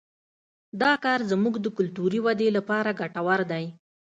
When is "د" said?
1.61-1.67